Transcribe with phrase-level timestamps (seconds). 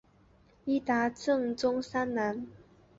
[0.65, 2.47] 伊达政宗三男。